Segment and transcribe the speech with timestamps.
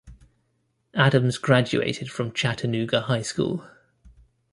[0.95, 3.63] Adams graduated from Chattanooga High School.